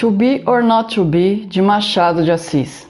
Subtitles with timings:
[0.00, 2.88] To Be or Not to Be, de Machado de Assis.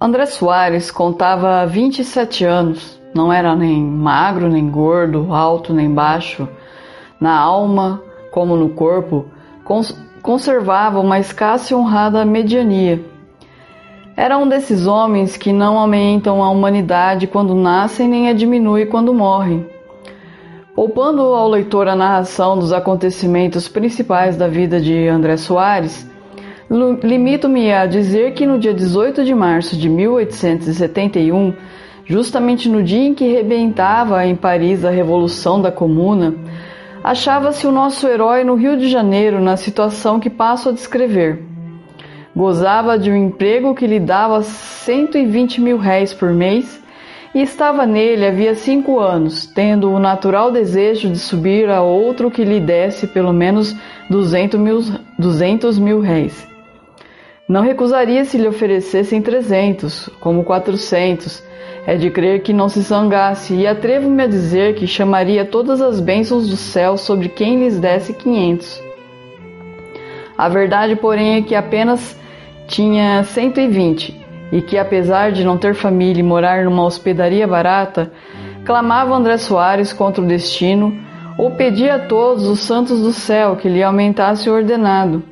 [0.00, 6.48] André Soares contava 27 anos, não era nem magro, nem gordo, alto, nem baixo.
[7.20, 8.00] Na alma,
[8.30, 9.26] como no corpo,
[9.64, 9.92] cons
[10.22, 13.04] conservava uma escassa e honrada mediania.
[14.16, 19.12] Era um desses homens que não aumentam a humanidade quando nascem nem a diminui quando
[19.12, 19.66] morrem
[20.78, 26.08] Poupando ao leitor a narração dos acontecimentos principais da vida de André Soares,
[27.02, 31.52] limito-me a dizer que no dia 18 de março de 1871,
[32.04, 36.36] justamente no dia em que rebentava em Paris a Revolução da Comuna,
[37.02, 41.42] achava-se o nosso herói no Rio de Janeiro na situação que passo a descrever.
[42.36, 46.80] Gozava de um emprego que lhe dava 120 mil réis por mês
[47.34, 52.44] e estava nele havia cinco anos, tendo o natural desejo de subir a outro que
[52.44, 53.76] lhe desse pelo menos
[54.08, 54.80] duzentos mil,
[55.18, 56.46] duzentos mil réis.
[57.48, 61.42] Não recusaria se lhe oferecessem trezentos, como quatrocentos.
[61.86, 66.00] É de crer que não se zangasse, e atrevo-me a dizer que chamaria todas as
[66.00, 68.78] bênçãos do céu sobre quem lhes desse quinhentos.
[70.36, 72.14] A verdade, porém, é que apenas
[72.66, 74.14] tinha cento e vinte,
[74.50, 78.12] e que, apesar de não ter família e morar numa hospedaria barata,
[78.64, 80.92] clamava André Soares contra o destino
[81.38, 85.22] ou pedia a todos os santos do céu que lhe aumentasse o ordenado.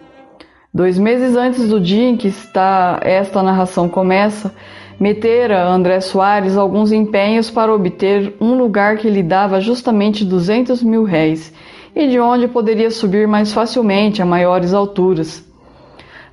[0.73, 4.55] Dois meses antes do dia em que está esta narração começa,
[5.01, 11.05] metera André Soares alguns empenhos para obter um lugar que lhe dava justamente duzentos mil
[11.05, 11.53] réis
[11.95, 15.46] e de onde poderia subir mais facilmente a maiores alturas.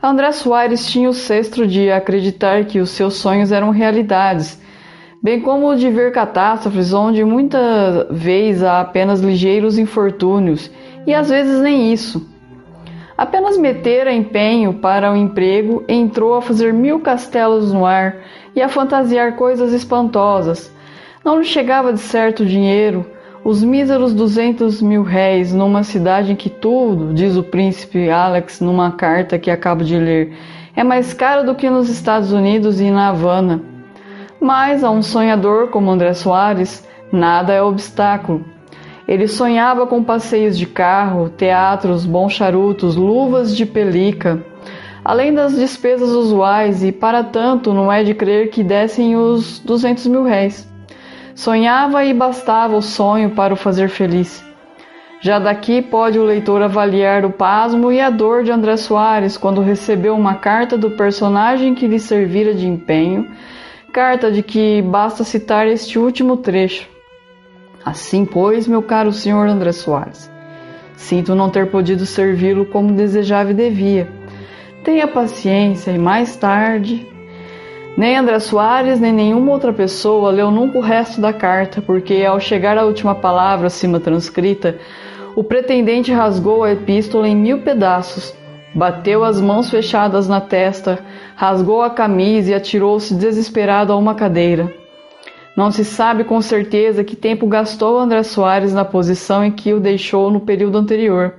[0.06, 4.62] André Soares tinha o cestro de acreditar que os seus sonhos eram realidades,
[5.22, 10.70] bem como o de ver catástrofes onde muita vez há apenas ligeiros infortúnios,
[11.08, 12.30] e às vezes nem isso.
[13.18, 18.18] Apenas metera empenho para o emprego, entrou a fazer mil castelos no ar
[18.54, 20.70] e a fantasiar coisas espantosas.
[21.24, 23.10] Não lhe chegava de certo dinheiro,
[23.44, 28.92] os míseros duzentos mil réis numa cidade em que tudo, diz o príncipe Alex numa
[28.92, 30.34] carta que acabo de ler,
[30.76, 33.62] é mais caro do que nos Estados Unidos e na Havana.
[34.40, 38.46] Mas a um sonhador como André Soares, nada é obstáculo.
[39.06, 44.42] Ele sonhava com passeios de carro, teatros, bons charutos, luvas de pelica,
[45.04, 50.08] além das despesas usuais, e para tanto não é de crer que dessem os duzentos
[50.08, 50.73] mil réis.
[51.36, 54.44] Sonhava e bastava o sonho para o fazer feliz.
[55.20, 59.62] Já daqui pode o leitor avaliar o pasmo e a dor de André Soares quando
[59.62, 63.32] recebeu uma carta do personagem que lhe servira de empenho,
[63.92, 66.90] carta de que basta citar este último trecho.
[67.86, 70.30] Assim, pois, meu caro senhor André Soares,
[70.96, 74.08] sinto não ter podido servi-lo como desejava e devia.
[74.84, 77.08] Tenha paciência e mais tarde
[77.96, 82.40] nem André Soares, nem nenhuma outra pessoa leu nunca o resto da carta, porque ao
[82.40, 84.78] chegar à última palavra acima transcrita,
[85.36, 88.34] o pretendente rasgou a epístola em mil pedaços,
[88.74, 91.00] bateu as mãos fechadas na testa,
[91.36, 94.74] rasgou a camisa e atirou-se desesperado a uma cadeira.
[95.56, 99.80] Não se sabe com certeza que tempo gastou André Soares na posição em que o
[99.80, 101.36] deixou no período anterior.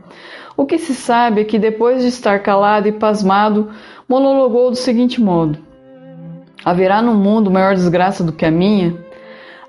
[0.57, 3.71] O que se sabe é que depois de estar calado e pasmado,
[4.09, 5.59] monologou do seguinte modo:
[6.65, 8.97] Haverá no mundo maior desgraça do que a minha?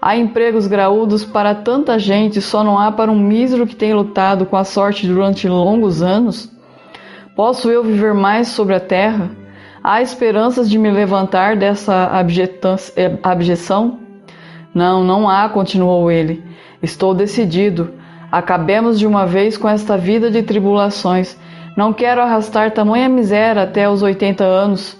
[0.01, 4.45] Há empregos graúdos para tanta gente, só não há para um mísero que tem lutado
[4.45, 6.51] com a sorte durante longos anos?
[7.35, 9.31] Posso eu viver mais sobre a terra?
[9.83, 12.09] Há esperanças de me levantar dessa
[12.95, 13.99] eh, abjeção?
[14.73, 16.43] Não, não há, continuou ele.
[16.81, 17.93] Estou decidido.
[18.31, 21.37] Acabemos de uma vez com esta vida de tribulações.
[21.75, 24.97] Não quero arrastar tamanha miséria até os 80 anos.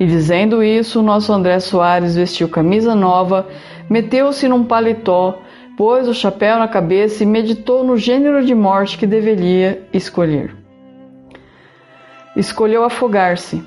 [0.00, 3.46] E dizendo isso, nosso André Soares vestiu camisa nova,
[3.88, 5.42] meteu-se num paletó,
[5.76, 10.56] pôs o chapéu na cabeça e meditou no gênero de morte que deveria escolher.
[12.34, 13.62] Escolheu afogar-se.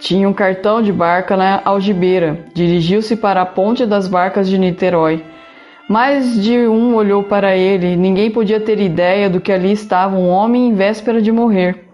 [0.00, 2.44] Tinha um cartão de barca na algibeira.
[2.52, 5.24] Dirigiu-se para a ponte das barcas de Niterói.
[5.88, 7.96] Mais de um olhou para ele.
[7.96, 11.89] Ninguém podia ter ideia do que ali estava um homem em véspera de morrer.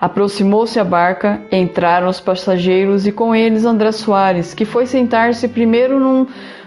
[0.00, 5.98] Aproximou-se a barca, entraram os passageiros e com eles André Soares, que foi sentar-se primeiro
[5.98, 6.24] num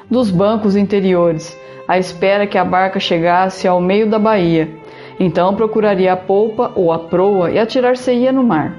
[0.10, 1.58] dos bancos interiores,
[1.88, 4.70] à espera que a barca chegasse ao meio da baía.
[5.18, 8.76] Então procuraria a polpa ou a proa e atirar-se-ia no mar.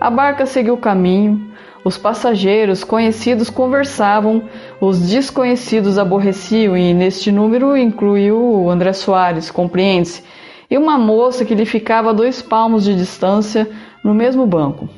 [0.00, 1.50] A barca seguiu o caminho,
[1.84, 4.44] os passageiros conhecidos conversavam,
[4.80, 10.22] os desconhecidos aborreciam, e neste número incluiu André Soares, compreende-se,
[10.70, 13.68] e uma moça que lhe ficava a dois palmos de distância,
[14.04, 14.88] no mesmo banco.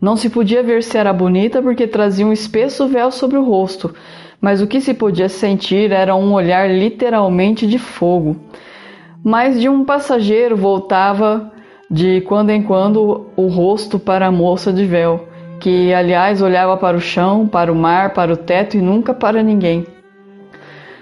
[0.00, 3.94] Não se podia ver se era bonita porque trazia um espesso véu sobre o rosto,
[4.40, 8.36] mas o que se podia sentir era um olhar literalmente de fogo.
[9.24, 11.50] Mais de um passageiro voltava
[11.90, 15.28] de quando em quando o rosto para a moça de véu,
[15.60, 19.42] que aliás olhava para o chão, para o mar, para o teto e nunca para
[19.42, 19.95] ninguém.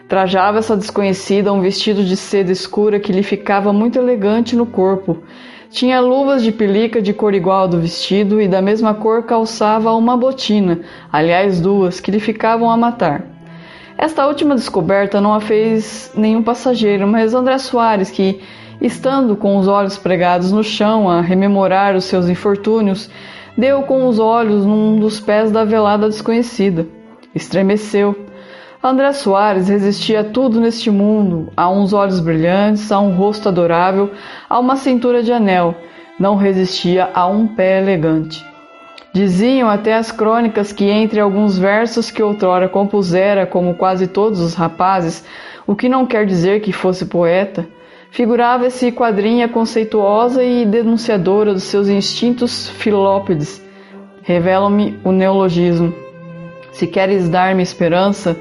[0.09, 5.23] Trajava essa desconhecida um vestido de seda escura que lhe ficava muito elegante no corpo.
[5.71, 9.93] Tinha luvas de pelica de cor igual ao do vestido e da mesma cor calçava
[9.95, 10.81] uma botina,
[11.11, 13.25] aliás duas, que lhe ficavam a matar.
[13.97, 18.41] Esta última descoberta não a fez nenhum passageiro, mas André Soares, que,
[18.81, 23.09] estando com os olhos pregados no chão a rememorar os seus infortúnios,
[23.57, 26.87] deu com os olhos num dos pés da velada desconhecida.
[27.35, 28.15] Estremeceu.
[28.87, 34.11] André Soares resistia a tudo neste mundo, a uns olhos brilhantes, a um rosto adorável,
[34.47, 35.75] a uma cintura de anel.
[36.21, 38.45] Não resistia a um pé elegante.
[39.11, 44.53] Diziam até as crônicas que entre alguns versos que outrora compusera, como quase todos os
[44.53, 45.25] rapazes,
[45.67, 47.67] o que não quer dizer que fosse poeta,
[48.11, 53.65] figurava-se quadrinha conceituosa e denunciadora dos seus instintos filópedes.
[54.21, 56.05] Revelam-me o neologismo.
[56.75, 58.37] Se queres dar-me esperança,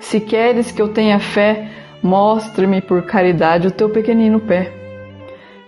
[0.00, 1.68] se queres que eu tenha fé,
[2.02, 4.72] mostre-me por caridade o teu pequenino pé.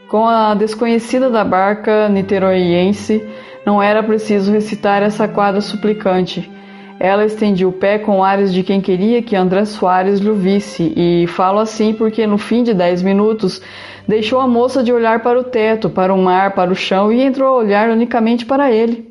[0.08, 3.24] Com a desconhecida da barca niteroiense,
[3.64, 6.50] não era preciso recitar essa quadra suplicante.
[6.98, 11.26] Ela estendia o pé com ares de quem queria que André Soares lhe visse, e
[11.28, 13.62] falo assim porque no fim de dez minutos
[14.06, 17.22] deixou a moça de olhar para o teto, para o mar, para o chão e
[17.22, 19.10] entrou a olhar unicamente para ele.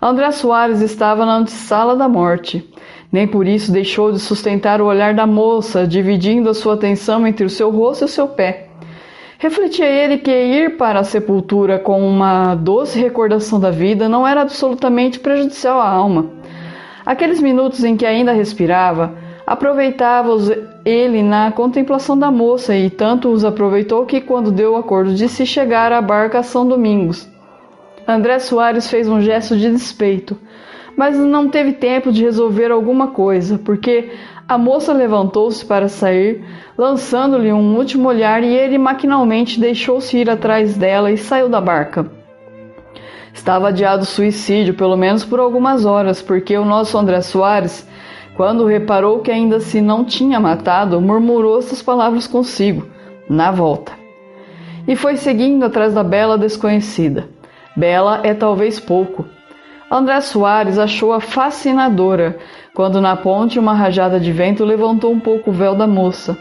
[0.00, 2.68] André Soares estava na antessala da morte.
[3.12, 7.44] Nem por isso deixou de sustentar o olhar da moça, dividindo a sua atenção entre
[7.44, 8.66] o seu rosto e o seu pé.
[9.38, 14.40] Refletia ele que ir para a sepultura com uma doce recordação da vida não era
[14.40, 16.30] absolutamente prejudicial à alma.
[17.04, 19.14] Aqueles minutos em que ainda respirava,
[19.46, 20.50] aproveitava-os
[20.84, 25.28] ele na contemplação da moça e tanto os aproveitou que, quando deu o acordo de
[25.28, 27.28] se chegar à barca São Domingos,
[28.08, 30.36] André Soares fez um gesto de despeito,
[30.96, 34.10] mas não teve tempo de resolver alguma coisa, porque
[34.48, 36.44] a moça levantou-se para sair,
[36.78, 42.10] lançando-lhe um último olhar, e ele maquinalmente deixou-se ir atrás dela e saiu da barca.
[43.34, 47.86] Estava adiado o suicídio, pelo menos por algumas horas, porque o nosso André Soares,
[48.34, 52.86] quando reparou que ainda se não tinha matado, murmurou essas palavras consigo,
[53.28, 53.92] na volta.
[54.88, 57.28] E foi seguindo atrás da bela desconhecida.
[57.76, 59.26] Bela é talvez pouco.
[59.90, 62.38] André Soares achou-a fascinadora,
[62.74, 66.36] quando na ponte uma rajada de vento levantou um pouco o véu da moça.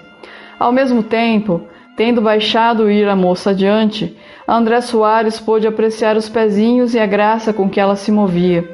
[0.59, 1.61] Ao mesmo tempo,
[1.95, 7.53] tendo baixado ir a moça adiante, André Soares pôde apreciar os pezinhos e a graça
[7.53, 8.67] com que ela se movia.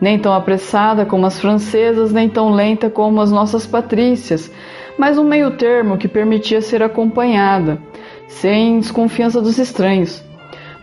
[0.00, 4.52] Nem tão apressada como as francesas, nem tão lenta como as nossas patrícias,
[4.98, 7.80] mas um meio termo que permitia ser acompanhada,
[8.26, 10.27] sem desconfiança dos estranhos.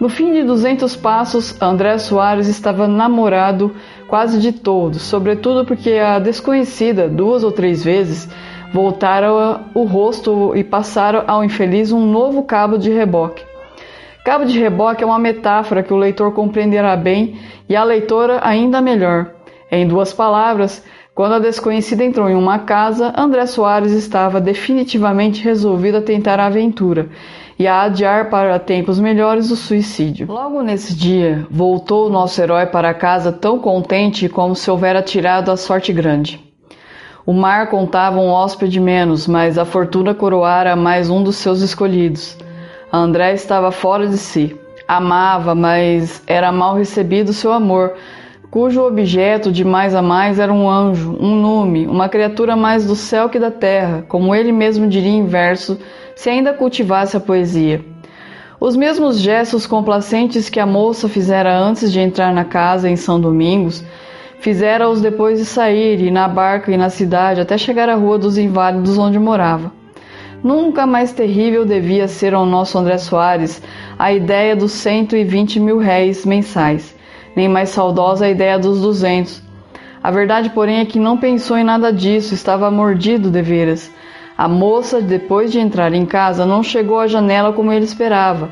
[0.06, 3.76] No fim de duzentos passos, André Soares estava namorado
[4.08, 8.30] quase de todos, sobretudo porque a desconhecida, duas ou três vezes,
[8.72, 9.34] voltara
[9.74, 13.44] o rosto e passaram ao infeliz um novo cabo de reboque.
[14.24, 18.82] Cabo de reboque é uma metáfora que o leitor compreenderá bem e a leitora ainda
[18.82, 19.32] melhor.
[19.72, 25.98] Em duas palavras, quando a desconhecida entrou em uma casa, André Soares estava definitivamente resolvido
[25.98, 27.10] a tentar a aventura
[27.58, 30.28] e a adiar para tempos melhores o suicídio.
[30.28, 35.52] Logo nesse dia, voltou o nosso herói para casa tão contente como se houvera tirado
[35.52, 36.44] a sorte grande.
[37.26, 42.38] O mar contava um hóspede menos, mas a fortuna coroara mais um dos seus escolhidos.
[42.94, 44.56] André estava fora de si.
[44.88, 47.96] Amava, mas era mal recebido seu amor,
[48.52, 52.96] cujo objeto de mais a mais era um anjo, um nume, uma criatura mais do
[52.96, 55.80] céu que da terra, como ele mesmo diria em verso
[56.16, 57.84] se ainda cultivasse a poesia.
[58.60, 63.20] Os mesmos gestos complacentes que a moça fizera antes de entrar na casa em São
[63.20, 63.84] Domingos,
[64.40, 68.38] fizera-os depois de sair, e na barca e na cidade, até chegar à Rua dos
[68.38, 69.72] Inválidos, onde morava.
[70.42, 73.62] Nunca mais terrível devia ser ao nosso André Soares
[73.98, 76.96] a ideia dos 120 mil réis mensais,
[77.36, 79.42] nem mais saudosa a ideia dos 200.
[80.04, 83.92] A verdade, porém, é que não pensou em nada disso, estava mordido de veras.
[84.38, 88.52] A moça, depois de entrar em casa, não chegou à janela como ele esperava,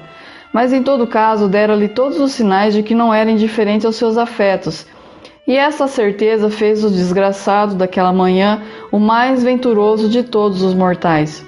[0.54, 4.18] mas em todo caso dera-lhe todos os sinais de que não era indiferente aos seus
[4.18, 4.88] afetos.
[5.46, 8.62] E essa certeza fez o desgraçado daquela manhã
[8.94, 11.46] o mais venturoso de todos os mortais.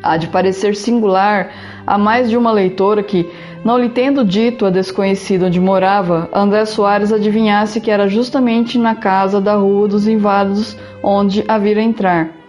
[0.00, 1.50] Há de parecer singular
[1.84, 3.28] a mais de uma leitora que,
[3.64, 8.94] não lhe tendo dito a desconhecida onde morava, André Soares adivinhasse que era justamente na
[8.94, 12.39] casa da Rua dos Inválidos onde a vira entrar.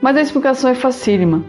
[0.00, 1.42] Mas a explicação é facílima.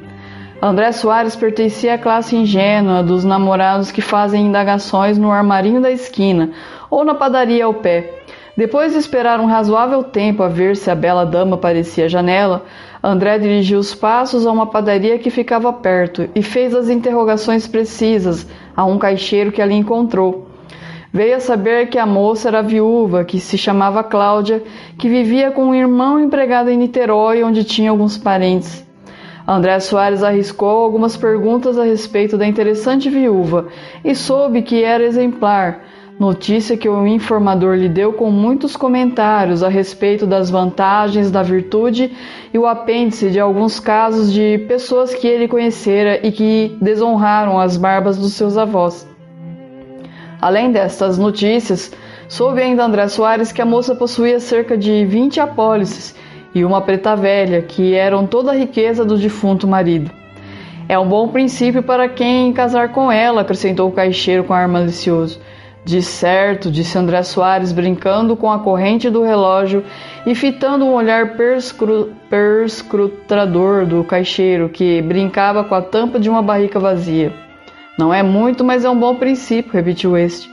[0.61, 6.51] André Soares pertencia à classe ingênua dos namorados que fazem indagações no armarinho da esquina
[6.89, 8.23] ou na padaria ao pé.
[8.55, 12.65] Depois de esperar um razoável tempo a ver se a bela dama aparecia à janela,
[13.03, 18.47] André dirigiu os passos a uma padaria que ficava perto e fez as interrogações precisas
[18.75, 20.46] a um caixeiro que ali encontrou.
[21.13, 24.61] Veio a saber que a moça era viúva, que se chamava Cláudia,
[24.97, 28.85] que vivia com um irmão empregado em Niterói, onde tinha alguns parentes.
[29.47, 33.67] André Soares arriscou algumas perguntas a respeito da interessante viúva
[34.03, 35.85] e soube que era exemplar,
[36.19, 42.11] notícia que o informador lhe deu com muitos comentários a respeito das vantagens da virtude
[42.53, 47.77] e o apêndice de alguns casos de pessoas que ele conhecera e que desonraram as
[47.77, 49.07] barbas dos seus avós.
[50.47, 51.91] Além destas notícias,
[52.29, 56.15] soube ainda André Soares que a moça possuía cerca de 20 apólices
[56.55, 60.09] e uma preta velha, que eram toda a riqueza do defunto marido.
[60.87, 65.37] É um bom princípio para quem casar com ela, acrescentou o caixeiro com ar malicioso.
[65.83, 69.83] De certo, disse André Soares, brincando com a corrente do relógio
[70.25, 76.41] e fitando um olhar perscru perscrutador do caixeiro, que brincava com a tampa de uma
[76.41, 77.46] barrica vazia.
[77.97, 80.49] Não é muito, mas é um bom princípio, repetiu este.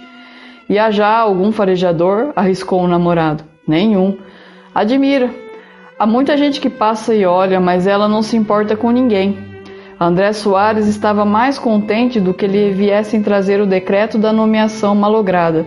[0.69, 2.33] E há já algum farejador?
[2.35, 3.45] arriscou o namorado.
[3.69, 4.17] Nenhum.
[4.75, 5.31] Admira.
[5.99, 9.39] Há muita gente que passa e olha, mas ela não se importa com ninguém.
[10.01, 15.67] André Soares estava mais contente do que lhe viessem trazer o decreto da nomeação malograda.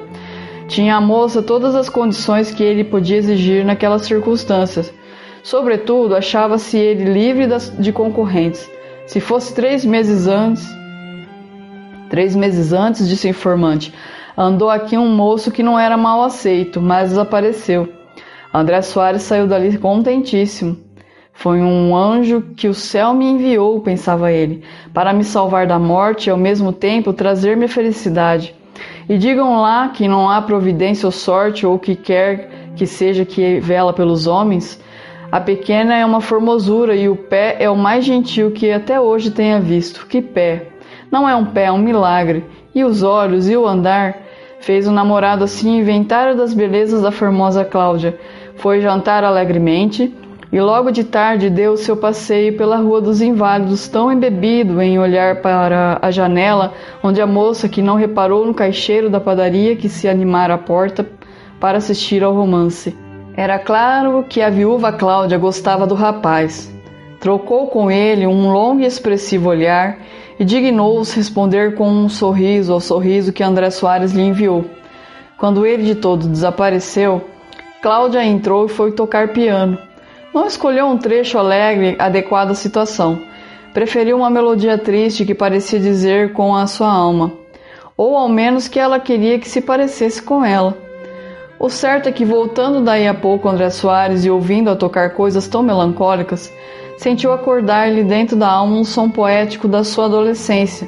[0.67, 4.93] Tinha a moça todas as condições que ele podia exigir naquelas circunstâncias.
[5.41, 7.47] Sobretudo, achava-se ele livre
[7.79, 8.69] de concorrentes.
[9.05, 10.67] Se fosse três meses antes,
[12.09, 13.93] três meses antes, disse o informante,
[14.37, 17.89] andou aqui um moço que não era mal aceito, mas desapareceu.
[18.53, 20.77] André Soares saiu dali contentíssimo.
[21.33, 26.27] Foi um anjo que o céu me enviou, pensava ele, para me salvar da morte
[26.27, 28.55] e ao mesmo tempo trazer-me a felicidade.
[29.07, 33.23] E digam lá que não há providência ou sorte ou o que quer que seja
[33.23, 34.81] que vela pelos homens.
[35.31, 39.31] A pequena é uma formosura e o pé é o mais gentil que até hoje
[39.31, 40.07] tenha visto.
[40.07, 40.69] Que pé!
[41.11, 42.45] Não é um pé, é um milagre.
[42.73, 44.17] E os olhos e o andar?
[44.59, 48.19] Fez o namorado assim inventário das belezas da formosa Cláudia.
[48.55, 50.13] Foi jantar alegremente
[50.51, 54.97] e logo de tarde deu o seu passeio pela Rua dos Inválidos, tão embebido em
[54.97, 56.73] olhar para a janela
[57.03, 61.05] onde a moça que não reparou no caixeiro da padaria que se animara à porta
[61.59, 62.95] para assistir ao romance.
[63.35, 66.73] Era claro que a viúva Cláudia gostava do rapaz.
[67.19, 69.97] Trocou com ele um longo e expressivo olhar
[70.39, 74.65] e dignou-se responder com um sorriso ao sorriso que André Soares lhe enviou.
[75.37, 77.21] Quando ele de todo desapareceu,
[77.81, 79.77] Cláudia entrou e foi tocar piano.
[80.33, 83.19] Não escolheu um trecho alegre adequado à situação.
[83.73, 87.31] Preferiu uma melodia triste que parecia dizer com a sua alma,
[87.95, 90.75] ou ao menos que ela queria que se parecesse com ela.
[91.59, 95.63] O certo é que, voltando daí a pouco André Soares e ouvindo-a tocar coisas tão
[95.63, 96.53] melancólicas,
[96.97, 100.87] sentiu acordar-lhe dentro da alma um som poético da sua adolescência,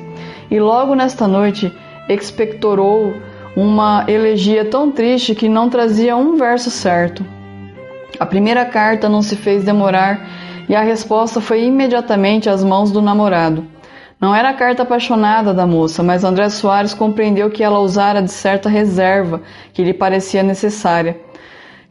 [0.51, 1.71] e logo nesta noite
[2.09, 3.13] expectorou
[3.55, 7.23] uma elegia tão triste que não trazia um verso certo.
[8.19, 10.27] A primeira carta não se fez demorar
[10.67, 13.65] e a resposta foi imediatamente às mãos do namorado.
[14.19, 18.31] Não era a carta apaixonada da moça, mas André Soares compreendeu que ela usara de
[18.31, 19.41] certa reserva
[19.73, 21.17] que lhe parecia necessária.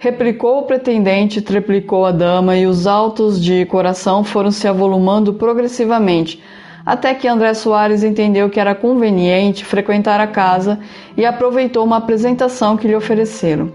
[0.01, 6.41] Replicou o pretendente, triplicou a dama e os autos de coração foram se avolumando progressivamente,
[6.87, 10.79] até que André Soares entendeu que era conveniente frequentar a casa
[11.17, 13.73] e aproveitou uma apresentação que lhe ofereceram.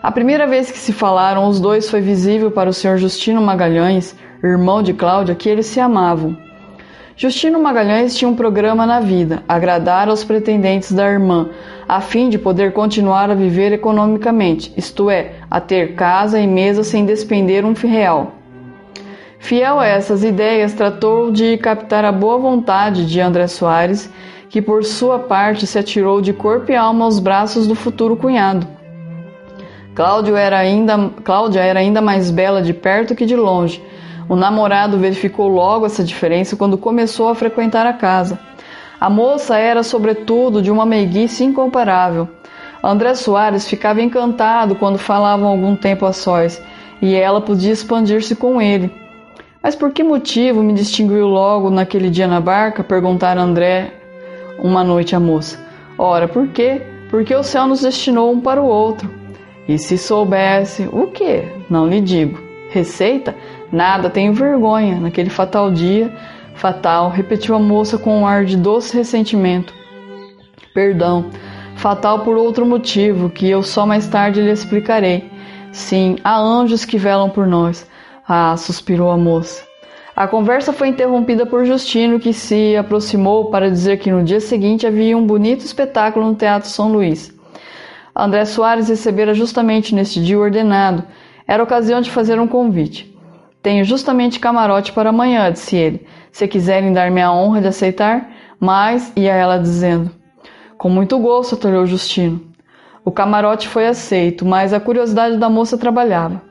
[0.00, 2.96] A primeira vez que se falaram, os dois foi visível para o Sr.
[2.96, 4.14] Justino Magalhães,
[4.44, 6.49] irmão de Cláudia, que eles se amavam.
[7.20, 11.50] Justino Magalhães tinha um programa na vida, agradar aos pretendentes da irmã,
[11.86, 16.82] a fim de poder continuar a viver economicamente, isto é, a ter casa e mesa
[16.82, 18.36] sem despender um real.
[19.38, 24.10] Fiel a essas ideias, tratou de captar a boa vontade de André Soares,
[24.48, 28.66] que por sua parte se atirou de corpo e alma aos braços do futuro cunhado.
[29.94, 33.82] Cláudio era ainda, Cláudia era ainda mais bela de perto que de longe.
[34.30, 38.38] O namorado verificou logo essa diferença quando começou a frequentar a casa.
[39.00, 42.28] A moça era, sobretudo, de uma meiguice incomparável.
[42.80, 46.62] André Soares ficava encantado quando falavam algum tempo a sós,
[47.02, 48.92] e ela podia expandir-se com ele.
[49.60, 52.84] Mas por que motivo me distinguiu logo naquele dia na barca?
[52.84, 53.94] perguntara André
[54.60, 55.58] uma noite a moça.
[55.98, 56.82] Ora, por quê?
[57.10, 59.10] Porque o céu nos destinou um para o outro.
[59.66, 61.42] E se soubesse o que?
[61.68, 62.38] Não lhe digo.
[62.70, 63.34] Receita?
[63.72, 65.00] Nada, tenho vergonha.
[65.00, 66.12] Naquele fatal dia,
[66.54, 69.72] fatal, repetiu a moça com um ar de doce ressentimento.
[70.74, 71.30] Perdão,
[71.76, 75.30] fatal por outro motivo que eu só mais tarde lhe explicarei.
[75.72, 77.88] Sim, há anjos que velam por nós.
[78.26, 79.64] Ah, suspirou a moça.
[80.14, 84.86] A conversa foi interrompida por Justino, que se aproximou para dizer que no dia seguinte
[84.86, 87.32] havia um bonito espetáculo no Teatro São Luís.
[88.14, 91.04] André Soares recebera justamente neste dia ordenado.
[91.46, 93.09] Era ocasião de fazer um convite.
[93.62, 96.06] Tenho justamente camarote para amanhã, disse ele.
[96.32, 100.10] Se quiserem dar-me a honra de aceitar, mas, ia ela dizendo.
[100.78, 102.40] Com muito gosto, atalhou Justino.
[103.04, 106.42] O camarote foi aceito, mas a curiosidade da moça trabalhava.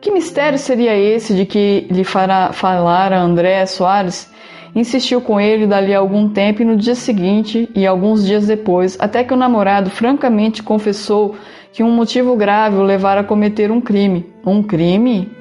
[0.00, 4.30] Que mistério seria esse de que lhe fará falar a André Soares?
[4.74, 8.96] Insistiu com ele dali a algum tempo e no dia seguinte e alguns dias depois,
[9.00, 11.34] até que o namorado francamente confessou
[11.72, 14.24] que um motivo grave o levara a cometer um crime.
[14.46, 15.37] Um crime?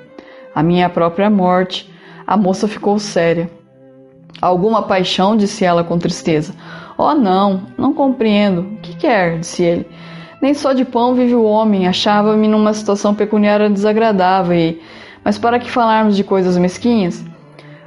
[0.57, 1.87] A minha própria morte.
[2.25, 3.47] A moça ficou séria.
[4.41, 5.37] Alguma paixão?
[5.37, 6.51] disse ela com tristeza.
[6.97, 8.61] Oh, não, não compreendo.
[8.61, 9.37] O que quer?
[9.37, 9.87] disse ele.
[10.41, 11.87] Nem só de pão vive o homem.
[11.87, 14.81] Achava-me numa situação pecuniária desagradável e...
[15.23, 17.23] Mas para que falarmos de coisas mesquinhas?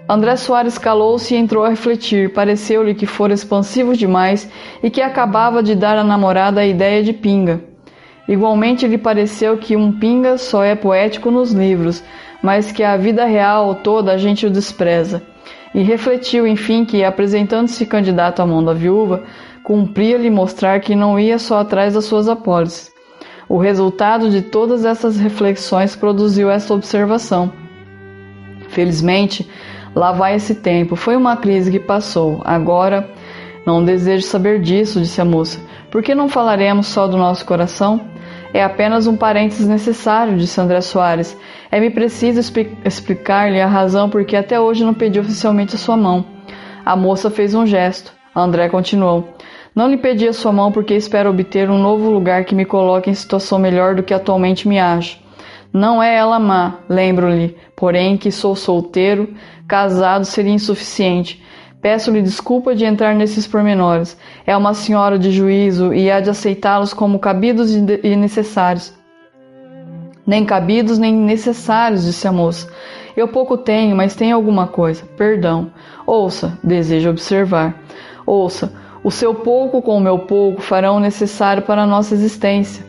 [0.09, 2.33] André Soares calou-se e entrou a refletir.
[2.33, 4.49] Pareceu-lhe que fora expansivo demais
[4.81, 7.69] e que acabava de dar à namorada a ideia de pinga.
[8.31, 12.01] Igualmente lhe pareceu que um pinga só é poético nos livros,
[12.41, 15.21] mas que a vida real toda a gente o despreza.
[15.75, 19.25] E refletiu, enfim, que, apresentando-se candidato à mão da viúva,
[19.65, 22.93] cumpria-lhe mostrar que não ia só atrás das suas apólices.
[23.49, 27.51] O resultado de todas essas reflexões produziu essa observação.
[28.69, 29.51] Felizmente,
[29.93, 30.95] lá vai esse tempo.
[30.95, 32.41] Foi uma crise que passou.
[32.45, 33.11] Agora,
[33.67, 35.59] não desejo saber disso, disse a moça.
[35.91, 38.10] Por que não falaremos só do nosso coração?
[38.53, 41.37] É apenas um parênteses necessário, disse André Soares.
[41.71, 42.41] É-me preciso
[42.85, 46.25] explicar-lhe a razão por que até hoje não pedi oficialmente a sua mão.
[46.85, 48.13] A moça fez um gesto.
[48.35, 49.29] André continuou.
[49.75, 53.09] Não lhe pedi a sua mão porque espero obter um novo lugar que me coloque
[53.09, 55.21] em situação melhor do que atualmente me acho.
[55.73, 59.33] Não é ela má, lembro-lhe, porém que sou solteiro,
[59.69, 61.41] casado seria insuficiente.
[61.81, 64.17] Peço-lhe desculpa de entrar nesses pormenores.
[64.47, 68.93] É uma senhora de juízo e há de aceitá-los como cabidos e necessários.
[70.27, 72.71] Nem cabidos nem necessários, disse a moça.
[73.17, 75.05] Eu pouco tenho, mas tenho alguma coisa.
[75.17, 75.73] Perdão.
[76.07, 77.83] Ouça, desejo observar.
[78.27, 82.85] Ouça, o seu pouco com o meu pouco farão o necessário para a nossa existência.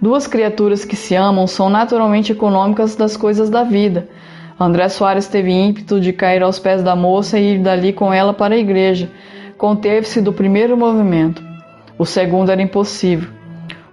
[0.00, 4.06] Duas criaturas que se amam são naturalmente econômicas das coisas da vida.
[4.60, 8.34] André Soares teve ímpeto de cair aos pés da moça e ir dali com ela
[8.34, 9.08] para a igreja.
[9.56, 11.40] Conteve-se do primeiro movimento.
[11.96, 13.30] O segundo era impossível.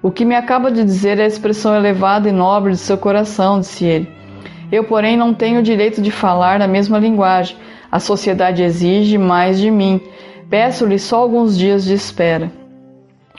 [0.02, 3.60] O que me acaba de dizer é a expressão elevada e nobre de seu coração,
[3.60, 4.10] disse ele.
[4.72, 7.58] Eu, porém, não tenho o direito de falar na mesma linguagem.
[7.92, 10.02] A sociedade exige mais de mim.
[10.50, 12.52] Peço-lhe só alguns dias de espera.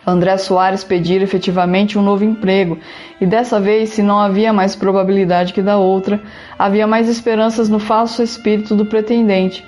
[0.07, 2.79] André Soares pedira efetivamente um novo emprego,
[3.21, 6.23] e dessa vez, se não havia mais probabilidade que da outra,
[6.57, 9.65] havia mais esperanças no falso espírito do pretendente.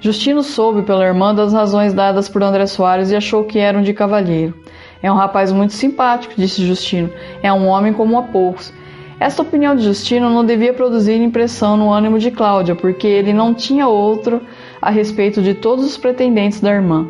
[0.00, 3.92] Justino soube pela irmã das razões dadas por André Soares e achou que eram de
[3.92, 4.54] cavalheiro.
[5.02, 7.10] É um rapaz muito simpático, disse Justino.
[7.42, 8.72] É um homem como a poucos.
[9.18, 13.54] Esta opinião de Justino não devia produzir impressão no ânimo de Cláudia, porque ele não
[13.54, 14.40] tinha outro
[14.80, 17.06] a respeito de todos os pretendentes da irmã.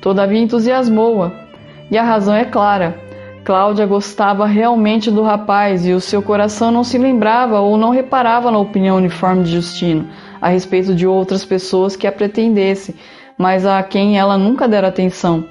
[0.00, 1.43] Todavia entusiasmou-a,
[1.90, 2.98] e a razão é clara.
[3.44, 8.50] Cláudia gostava realmente do rapaz e o seu coração não se lembrava ou não reparava
[8.50, 10.08] na opinião uniforme de Justino
[10.40, 12.94] a respeito de outras pessoas que a pretendessem,
[13.36, 15.44] mas a quem ela nunca dera atenção.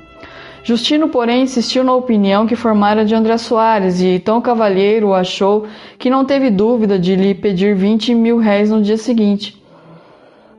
[0.64, 5.66] Justino, porém, insistiu na opinião que formara de André Soares e tão cavalheiro achou
[6.00, 9.63] que não teve dúvida de lhe pedir vinte mil réis no dia seguinte.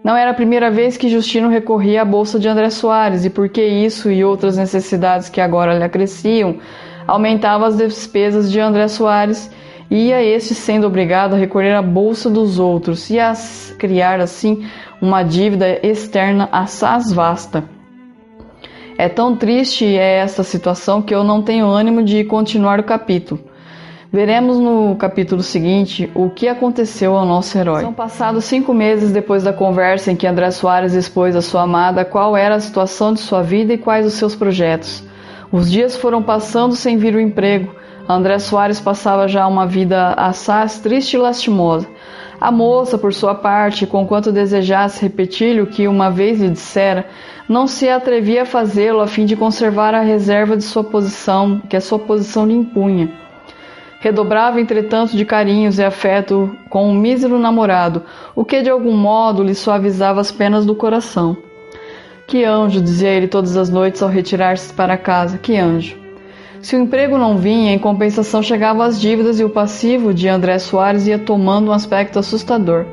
[0.05, 3.65] Não era a primeira vez que Justino recorria à bolsa de André Soares, e porque
[3.65, 6.59] isso e outras necessidades que agora lhe acresciam,
[7.07, 9.51] aumentava as despesas de André Soares,
[9.91, 13.33] ia este sendo obrigado a recorrer à bolsa dos outros e a
[13.79, 14.67] criar assim
[15.01, 17.65] uma dívida externa assaz vasta.
[18.99, 23.41] É tão triste é esta situação que eu não tenho ânimo de continuar o capítulo.
[24.15, 27.83] Veremos no capítulo seguinte o que aconteceu ao nosso herói.
[27.83, 32.05] São passados cinco meses depois da conversa em que André Soares expôs à sua amada
[32.05, 35.03] qual era a situação de sua vida e quais os seus projetos.
[35.51, 37.75] Os dias foram passando sem vir o emprego.
[38.09, 41.89] André Soares passava já uma vida assaz triste e lastimosa.
[42.41, 47.05] A moça, por sua parte, conquanto desejasse repetir-lhe o que uma vez lhe dissera,
[47.49, 51.77] não se atrevia a fazê-lo a fim de conservar a reserva de sua posição, que
[51.77, 53.24] a sua posição lhe impunha.
[54.05, 58.03] Redobrava, entretanto, de carinhos e afeto com o mísero namorado,
[58.37, 61.35] o que de algum modo lhe suavizava as penas do coração.
[62.27, 65.97] Que anjo, dizia ele todas as noites ao retirar-se para casa, que anjo.
[66.61, 70.59] Se o emprego não vinha, em compensação chegavam as dívidas e o passivo de André
[70.59, 72.85] Soares ia tomando um aspecto assustador.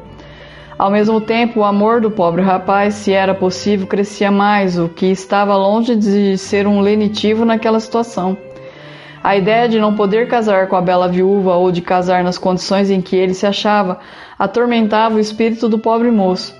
[0.79, 5.07] Ao mesmo tempo, o amor do pobre rapaz, se era possível, crescia mais, o que
[5.07, 8.37] estava longe de ser um lenitivo naquela situação.
[9.23, 12.89] A ideia de não poder casar com a bela viúva ou de casar nas condições
[12.89, 13.99] em que ele se achava
[14.37, 16.59] atormentava o espírito do pobre moço.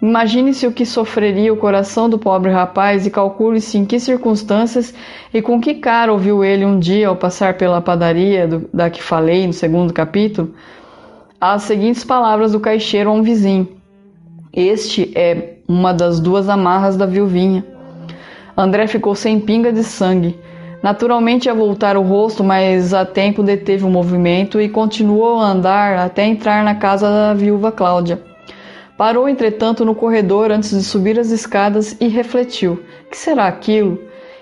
[0.00, 4.94] Imagine-se o que sofreria o coração do pobre rapaz e calcule-se em que circunstâncias
[5.34, 9.02] e com que cara ouviu ele um dia ao passar pela padaria do, da que
[9.02, 10.54] falei no segundo capítulo
[11.40, 13.68] as seguintes palavras do caixeiro a um vizinho.
[14.52, 17.64] Este é uma das duas amarras da viuvinha.
[18.56, 20.38] André ficou sem pinga de sangue.
[20.82, 25.98] Naturalmente ia voltar o rosto, mas a tempo deteve o movimento e continuou a andar
[25.98, 28.22] até entrar na casa da viúva Cláudia.
[28.96, 33.98] Parou, entretanto, no corredor antes de subir as escadas e refletiu: que será aquilo?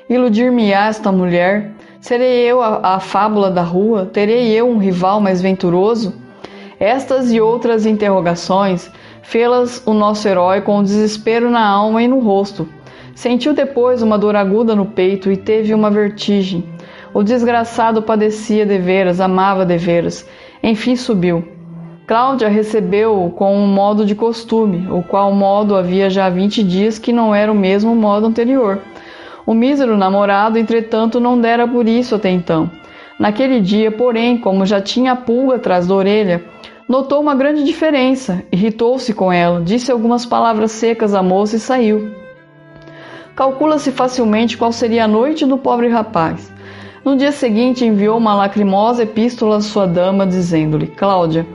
[0.09, 1.73] Iludir-me-á esta mulher?
[2.01, 4.07] Serei eu a, a fábula da rua?
[4.07, 6.15] Terei eu um rival mais venturoso?
[6.79, 8.91] Estas e outras interrogações
[9.23, 12.69] fê-las o nosso herói com desespero na alma e no rosto.
[13.17, 16.63] Sentiu depois uma dor aguda no peito e teve uma vertigem.
[17.15, 20.29] O desgraçado padecia deveras, amava deveras.
[20.63, 21.43] Enfim subiu.
[22.07, 27.11] Cláudia recebeu-o com um modo de costume, o qual modo havia já vinte dias que
[27.11, 28.81] não era o mesmo modo anterior.
[29.47, 32.71] O mísero namorado, entretanto, não dera por isso até então.
[33.19, 36.45] Naquele dia, porém, como já tinha a pulga atrás da orelha,
[36.87, 42.26] notou uma grande diferença, irritou-se com ela, disse algumas palavras secas à moça e saiu.
[43.37, 46.51] Calcula-se facilmente qual seria a noite do pobre rapaz.
[47.05, 51.47] No dia seguinte, enviou uma lacrimosa epístola à sua dama, dizendo-lhe: Cláudia,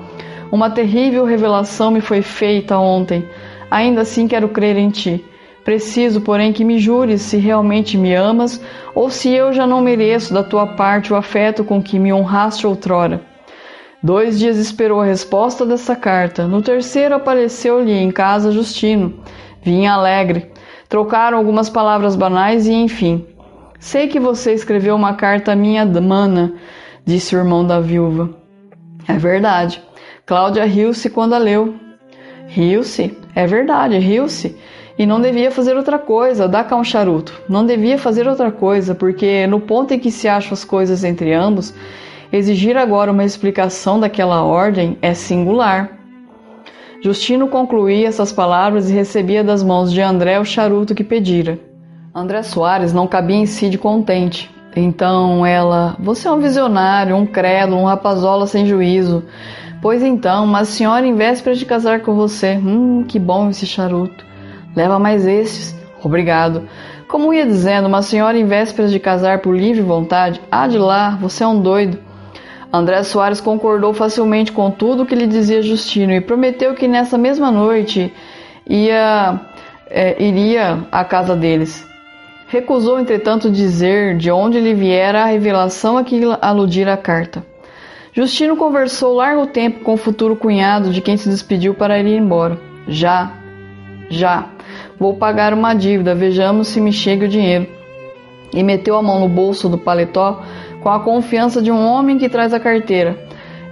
[0.52, 3.28] uma terrível revelação me foi feita ontem.
[3.72, 5.26] Ainda assim quero crer em ti.
[5.66, 8.64] Preciso, porém, que me jures se realmente me amas
[8.94, 12.68] ou se eu já não mereço da tua parte o afeto com que me honraste
[12.68, 13.24] outrora.
[14.04, 16.48] Dois dias esperou a resposta dessa carta.
[16.48, 19.16] No terceiro apareceu-lhe em casa Justino.
[19.64, 20.51] Vinha alegre.
[20.92, 23.26] Trocaram algumas palavras banais e, enfim.
[23.80, 26.52] Sei que você escreveu uma carta à minha mana,
[27.06, 28.30] disse o irmão da viúva.
[29.08, 29.82] É verdade.
[30.26, 31.76] Cláudia riu-se quando a leu.
[32.46, 33.18] Riu-se?
[33.34, 34.54] É verdade, riu-se.
[35.00, 37.42] E não devia fazer outra coisa, dá cá um charuto.
[37.48, 41.34] Não devia fazer outra coisa, porque no ponto em que se acham as coisas entre
[41.34, 41.74] ambos,
[42.34, 46.01] exigir agora uma explicação daquela ordem é singular.
[47.04, 51.58] Justino concluía essas palavras e recebia das mãos de André o charuto que pedira.
[52.14, 54.52] André Soares não cabia em si de contente.
[54.76, 59.24] Então ela, você é um visionário, um credo, um rapazola sem juízo.
[59.82, 62.56] Pois então, uma senhora em véspera de casar com você.
[62.58, 64.24] Hum, que bom esse charuto.
[64.76, 65.76] Leva mais esses.
[66.04, 66.68] Obrigado.
[67.08, 70.40] Como ia dizendo, uma senhora em vésperas de casar por livre vontade.
[70.52, 71.98] Ah, de lá, você é um doido.
[72.74, 77.18] André Soares concordou facilmente com tudo o que lhe dizia Justino e prometeu que nessa
[77.18, 78.14] mesma noite
[78.66, 79.42] ia,
[79.90, 81.86] é, iria à casa deles.
[82.48, 87.46] Recusou, entretanto, dizer de onde lhe viera a revelação a que aludira a carta.
[88.14, 92.58] Justino conversou largo tempo com o futuro cunhado de quem se despediu para ir embora.
[92.88, 93.34] Já,
[94.10, 94.50] já,
[95.00, 97.68] vou pagar uma dívida, vejamos se me chega o dinheiro.
[98.54, 100.44] E meteu a mão no bolso do paletó
[100.82, 103.18] com a confiança de um homem que traz a carteira.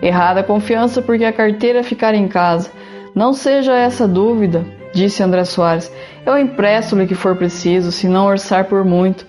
[0.02, 2.72] Errada a confiança porque a carteira ficar em casa.
[3.14, 5.92] Não seja essa dúvida, disse André Soares.
[6.26, 9.26] Eu empresto-lhe que for preciso, se não orçar por muito.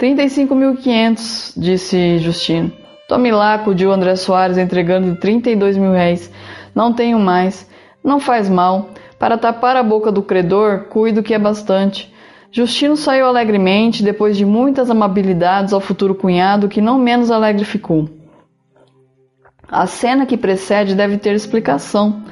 [0.00, 2.72] 35.500, disse Justino.
[3.08, 6.30] Tome lá, acudiu André Soares, entregando 32 mil réis.
[6.74, 7.68] Não tenho mais.
[8.02, 8.90] Não faz mal.
[9.18, 12.12] Para tapar a boca do credor, cuido que é bastante.
[12.50, 18.08] Justino saiu alegremente, depois de muitas amabilidades ao futuro cunhado, que não menos alegre ficou.
[19.70, 22.22] A cena que precede deve ter explicação.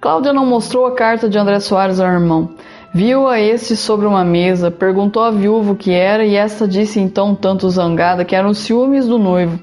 [0.00, 2.54] Cláudia não mostrou a carta de André Soares ao irmão.
[2.94, 7.34] Viu-a este sobre uma mesa, perguntou à viúva o que era e esta disse então,
[7.34, 9.58] tanto zangada, que eram ciúmes do noivo.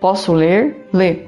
[0.00, 0.88] Posso ler?
[0.92, 1.24] Lê.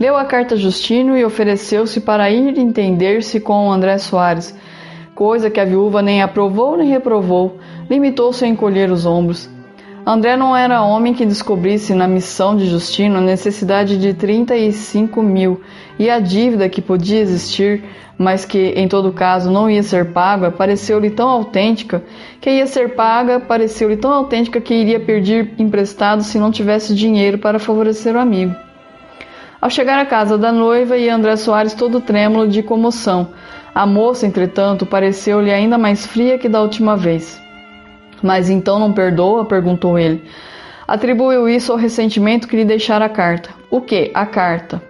[0.00, 4.54] Leu a carta a Justino e ofereceu-se para ir entender-se com André Soares,
[5.16, 7.56] coisa que a viúva nem aprovou nem reprovou,
[7.88, 9.48] limitou-se a encolher os ombros.
[10.04, 15.62] André não era homem que descobrisse na missão de Justino a necessidade de 35 mil
[15.98, 17.82] e a dívida que podia existir,
[18.18, 22.04] mas que em todo caso não ia ser paga, pareceu-lhe tão autêntica
[22.38, 27.38] que ia ser paga, pareceu-lhe tão autêntica que iria pedir emprestado se não tivesse dinheiro
[27.38, 28.54] para favorecer o amigo.
[29.62, 33.30] Ao chegar à casa da noiva e André Soares todo trêmulo de comoção,
[33.76, 37.38] a moça, entretanto, pareceu-lhe ainda mais fria que da última vez.
[38.22, 39.44] Mas então não perdoa?
[39.44, 40.24] perguntou ele.
[40.88, 43.50] Atribuiu isso ao ressentimento que lhe deixara a carta.
[43.70, 44.10] O que?
[44.14, 44.80] A carta.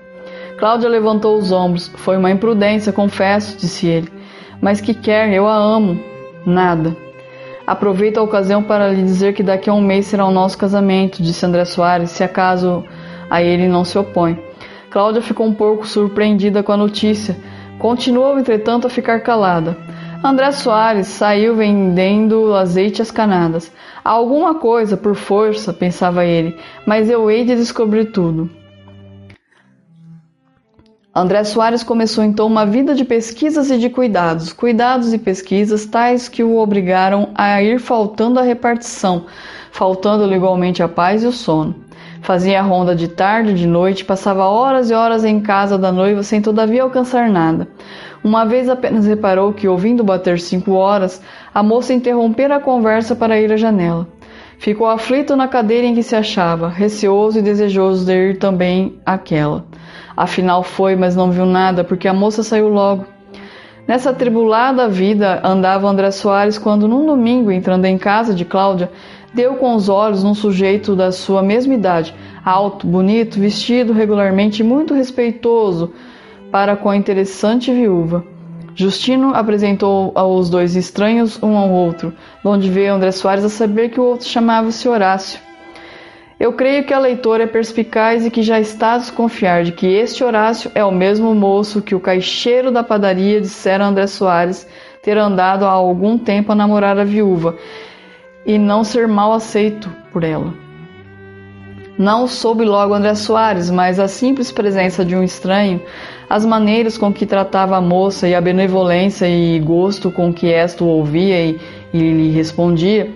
[0.57, 1.89] Cláudia levantou os ombros.
[1.97, 4.09] Foi uma imprudência, confesso, disse ele.
[4.61, 5.33] Mas que quer?
[5.33, 6.01] Eu a amo.
[6.47, 6.97] Nada.
[7.67, 11.21] Aproveito a ocasião para lhe dizer que daqui a um mês será o nosso casamento,
[11.21, 12.85] disse André Soares, se acaso
[13.29, 14.41] a ele não se opõe.
[14.91, 17.37] Cláudia ficou um pouco surpreendida com a notícia.
[17.79, 19.77] Continuou, entretanto, a ficar calada.
[20.25, 23.71] André Soares saiu vendendo azeite às canadas.
[24.03, 28.51] Alguma coisa, por força, pensava ele, mas eu hei de descobrir tudo.
[31.15, 36.29] André Soares começou então uma vida de pesquisas e de cuidados, cuidados e pesquisas tais
[36.29, 39.25] que o obrigaram a ir faltando a repartição,
[39.71, 41.86] faltando-lhe igualmente a paz e o sono.
[42.27, 46.25] Fazia a ronda de tarde de noite, passava horas e horas em casa da noiva
[46.25, 47.69] sem todavia alcançar nada.
[48.25, 51.23] Uma vez apenas reparou que, ouvindo bater cinco horas,
[51.55, 54.09] a moça interrompera a conversa para ir à janela.
[54.59, 59.65] Ficou aflito na cadeira em que se achava, receoso e desejoso de ir também àquela.
[60.17, 63.07] Afinal foi, mas não viu nada, porque a moça saiu logo.
[63.87, 68.91] Nessa tribulada vida andava André Soares quando, num domingo, entrando em casa de Cláudia,
[69.37, 74.65] deu com os olhos num sujeito da sua mesma idade, alto, bonito, vestido regularmente e
[74.65, 75.93] muito respeitoso
[76.51, 78.25] para com a interessante viúva.
[78.75, 84.01] Justino apresentou aos dois estranhos um ao outro, onde veio André Soares a saber que
[84.01, 85.39] o outro chamava-se Horácio.
[86.41, 89.87] Eu creio que a leitora é perspicaz e que já está a desconfiar de que
[89.87, 94.67] este Horácio é o mesmo moço que o caixeiro da padaria dissera a André Soares
[95.03, 97.55] ter andado há algum tempo a namorar a viúva
[98.47, 100.55] e não ser mal aceito por ela.
[101.99, 105.81] Não soube logo André Soares, mas a simples presença de um estranho,
[106.29, 110.85] as maneiras com que tratava a moça e a benevolência e gosto com que esta
[110.85, 111.61] o ouvia e,
[111.93, 113.11] e lhe respondia,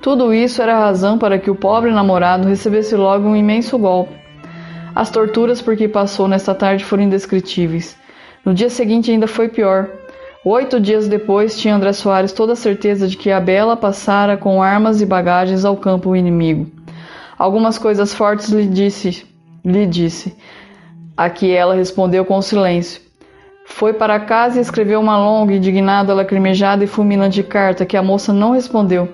[0.00, 4.14] tudo isso era razão para que o pobre namorado recebesse logo um imenso golpe.
[4.94, 7.96] As torturas por que passou nesta tarde foram indescritíveis.
[8.44, 9.88] No dia seguinte ainda foi pior.
[10.44, 14.60] Oito dias depois tinha André Soares toda a certeza de que a Bela passara com
[14.60, 16.68] armas e bagagens ao campo inimigo.
[17.38, 19.24] Algumas coisas fortes lhe disse,
[19.64, 20.36] lhe disse,
[21.16, 23.00] a que ela respondeu com silêncio.
[23.66, 28.32] Foi para casa e escreveu uma longa, indignada, lacrimejada e fulminante carta que a moça
[28.32, 29.08] não respondeu.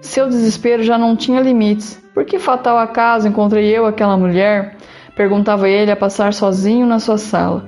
[0.00, 2.00] Seu desespero já não tinha limites.
[2.14, 4.76] Por que fatal acaso encontrei eu aquela mulher?
[5.16, 7.66] Perguntava ele a passar sozinho na sua sala.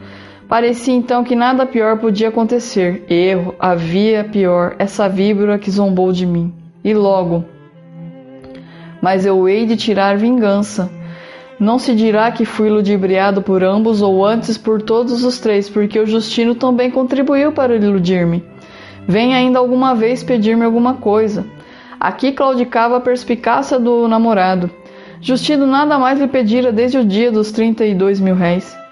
[0.49, 3.05] Parecia então que nada pior podia acontecer.
[3.09, 6.53] Erro, havia pior, essa víbora que zombou de mim.
[6.85, 7.45] E logo.
[9.01, 10.91] Mas eu hei de tirar vingança.
[11.59, 15.99] Não se dirá que fui ludibriado por ambos ou antes por todos os três, porque
[15.99, 18.45] o Justino também contribuiu para iludir-me.
[19.07, 21.47] Vem ainda alguma vez pedir-me alguma coisa.
[21.99, 24.71] Aqui claudicava a perspicácia do namorado.
[25.21, 28.84] Justino nada mais lhe pedira desde o dia dos 32 mil réis.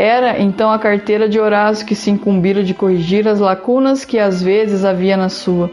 [0.00, 4.42] Era então a carteira de Horácio que se incumbira de corrigir as lacunas que às
[4.42, 5.70] vezes havia na sua.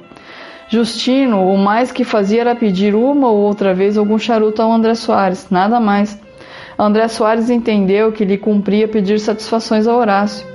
[0.68, 4.96] Justino, o mais que fazia era pedir uma ou outra vez algum charuto ao André
[4.96, 6.20] Soares, nada mais.
[6.78, 10.46] André Soares entendeu que lhe cumpria pedir satisfações a Horácio.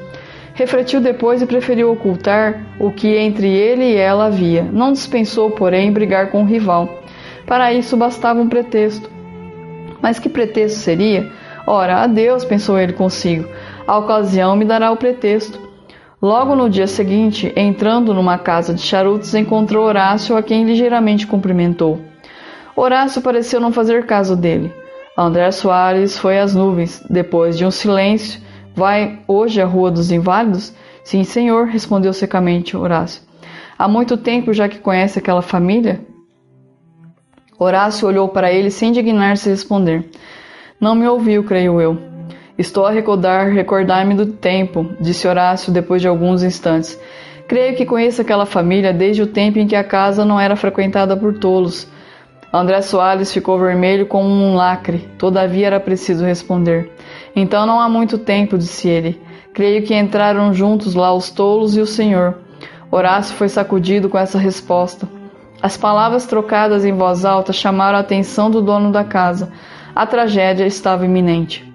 [0.53, 4.65] Refletiu depois e preferiu ocultar o que entre ele e ela havia.
[4.65, 7.01] Não dispensou, porém, brigar com o rival.
[7.47, 9.11] Para isso bastava um pretexto.
[10.03, 11.33] Mas que pretexto seria?
[11.67, 13.49] Ora, adeus, pensou ele consigo.
[13.87, 15.59] A ocasião me dará o pretexto.
[16.21, 22.01] Logo no dia seguinte, entrando numa casa de charutos, encontrou Horácio, a quem ligeiramente cumprimentou.
[22.77, 24.73] Horácio pareceu não fazer caso dele.
[25.17, 27.05] André Soares foi às nuvens.
[27.11, 28.41] Depois de um silêncio,
[28.75, 30.73] Vai hoje à Rua dos Inválidos?
[31.05, 33.23] Sim, senhor, respondeu secamente Horácio.
[33.79, 36.01] Há muito tempo já que conhece aquela família?
[37.59, 40.11] Horácio olhou para ele sem dignar-se responder.
[40.83, 41.97] Não me ouviu, creio eu.
[42.59, 46.99] Estou a recordar, recordar-me do tempo, disse Horácio depois de alguns instantes.
[47.47, 51.17] Creio que conheço aquela família desde o tempo em que a casa não era frequentada
[51.17, 51.87] por tolos.
[52.53, 56.91] André Soares ficou vermelho como um lacre, todavia era preciso responder.
[57.37, 59.21] Então não há muito tempo, disse ele.
[59.55, 62.39] Creio que entraram juntos lá os tolos e o Senhor.
[62.91, 65.09] Horácio foi sacudido com essa resposta.
[65.63, 69.53] As palavras trocadas em voz alta chamaram a atenção do dono da casa.
[69.95, 71.71] A tragédia estava iminente.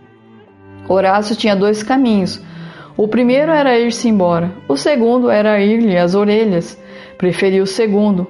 [0.89, 2.41] Horácio tinha dois caminhos.
[2.95, 6.81] O primeiro era ir-se embora, o segundo era ir-lhe as orelhas.
[7.17, 8.25] Preferiu o segundo.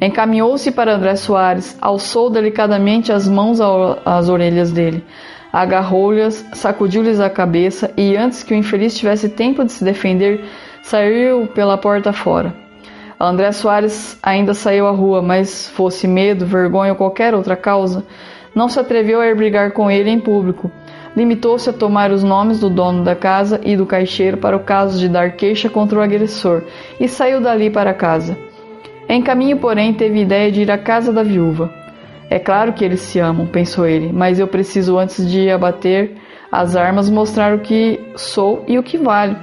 [0.00, 3.60] Encaminhou-se para André Soares, alçou delicadamente as mãos
[4.04, 5.04] às orelhas dele,
[5.52, 10.44] agarrou-lhes, sacudiu-lhes a cabeça e, antes que o infeliz tivesse tempo de se defender,
[10.82, 12.54] saiu pela porta fora.
[13.18, 18.04] André Soares ainda saiu à rua, mas fosse medo, vergonha ou qualquer outra causa,
[18.58, 20.68] não se atreveu a ir brigar com ele em público.
[21.16, 24.98] Limitou-se a tomar os nomes do dono da casa e do caixeiro para o caso
[24.98, 26.64] de dar queixa contra o agressor
[26.98, 28.36] e saiu dali para casa.
[29.08, 31.72] Em caminho, porém, teve ideia de ir à casa da viúva.
[32.28, 36.16] É claro que eles se amam, pensou ele, mas eu preciso, antes de abater
[36.50, 39.36] as armas, mostrar o que sou e o que valho.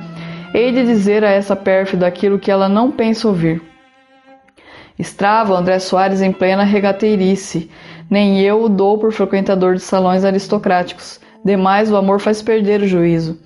[0.54, 3.62] Hei de dizer a essa pérfida aquilo que ela não pensa ouvir.
[4.98, 7.70] Estrava André Soares em plena regateirice.
[8.10, 11.20] Nem eu o dou por frequentador de salões aristocráticos.
[11.44, 13.38] Demais, o amor faz perder o juízo.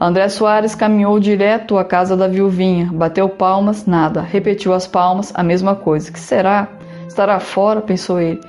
[0.00, 4.20] André Soares caminhou direto à casa da viuvinha, bateu palmas, nada.
[4.20, 6.12] Repetiu as palmas, a mesma coisa.
[6.12, 6.68] Que será?
[7.06, 8.40] Estará fora, pensou ele.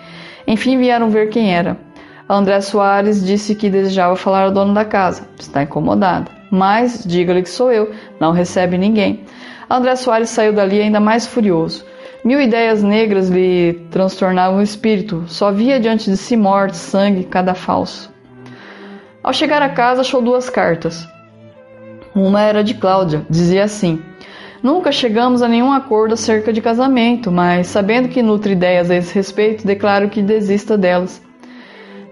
[0.47, 1.78] Enfim, vieram ver quem era.
[2.28, 5.28] André Soares disse que desejava falar ao dono da casa.
[5.39, 6.32] Está incomodada.
[6.49, 9.23] Mas, diga-lhe que sou eu, não recebe ninguém.
[9.69, 11.86] André Soares saiu dali ainda mais furioso.
[12.25, 17.53] Mil ideias negras lhe transtornavam o espírito, só via diante de si morte, sangue, cada
[17.53, 18.11] falso.
[19.21, 21.07] Ao chegar a casa, achou duas cartas.
[22.15, 24.01] Uma era de Cláudia, dizia assim:
[24.63, 29.13] Nunca chegamos a nenhum acordo acerca de casamento, mas sabendo que nutre ideias a esse
[29.13, 31.21] respeito, declaro que desista delas.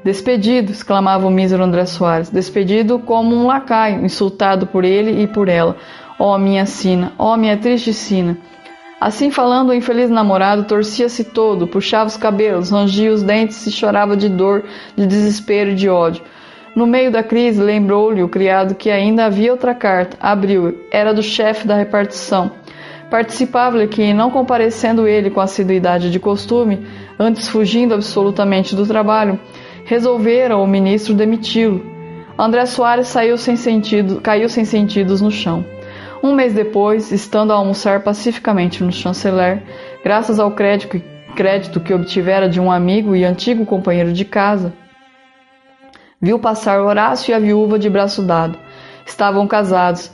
[0.04, 5.50] Despedido, exclamava o mísero André Soares, despedido como um lacaio, insultado por ele e por
[5.50, 5.76] ela.
[6.20, 8.38] Ó oh, minha sina, ó oh, minha triste sina.
[9.04, 14.16] Assim falando, o infeliz namorado torcia-se todo, puxava os cabelos, rangia os dentes e chorava
[14.16, 14.64] de dor,
[14.96, 16.24] de desespero e de ódio.
[16.74, 20.16] No meio da crise, lembrou-lhe o criado que ainda havia outra carta.
[20.22, 20.86] Abriu.
[20.90, 22.50] Era do chefe da repartição.
[23.12, 26.88] Participava-lhe que, não comparecendo ele com assiduidade de costume,
[27.20, 29.38] antes fugindo absolutamente do trabalho,
[29.84, 31.86] resolvera o ministro demiti-lo.
[32.40, 35.66] André Soares saiu sem sentido, caiu sem sentidos no chão.
[36.24, 39.62] Um mês depois, estando a almoçar pacificamente no chanceler,
[40.04, 41.00] graças ao crédito,
[41.36, 44.74] crédito que obtivera de um amigo e antigo companheiro de casa,
[46.24, 48.58] Viu passar Horácio e a viúva de braço dado.
[49.06, 50.10] Estavam casados.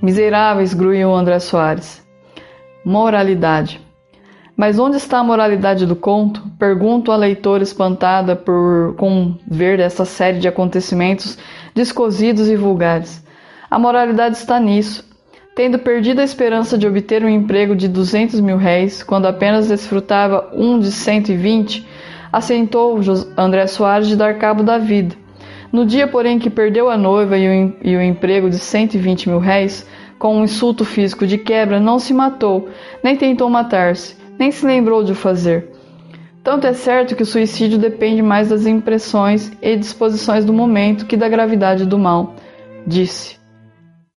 [0.00, 2.02] Miseráveis, gruiu André Soares.
[2.82, 3.78] Moralidade.
[4.56, 6.42] Mas onde está a moralidade do conto?
[6.58, 11.36] Pergunto à leitora espantada por com ver essa série de acontecimentos
[11.74, 13.22] descosidos e vulgares.
[13.70, 15.11] A moralidade está nisso.
[15.54, 20.50] Tendo perdido a esperança de obter um emprego de 200 mil réis, quando apenas desfrutava
[20.54, 21.86] um de 120,
[22.32, 22.98] assentou
[23.36, 25.14] André Soares de dar cabo da vida.
[25.70, 29.38] No dia, porém, que perdeu a noiva e o, e o emprego de 120 mil
[29.38, 29.86] réis,
[30.18, 32.70] com um insulto físico de quebra, não se matou,
[33.04, 35.70] nem tentou matar-se, nem se lembrou de o fazer.
[36.42, 41.16] Tanto é certo que o suicídio depende mais das impressões e disposições do momento que
[41.16, 42.34] da gravidade do mal,
[42.86, 43.41] disse.